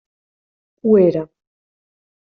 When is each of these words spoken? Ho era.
Ho 0.83 0.97
era. 1.03 1.25